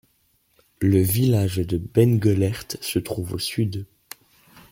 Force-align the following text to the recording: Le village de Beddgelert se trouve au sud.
Le 0.79 0.97
village 0.99 1.57
de 1.57 1.77
Beddgelert 1.77 2.63
se 2.81 2.97
trouve 2.97 3.33
au 3.33 3.37
sud. 3.37 3.85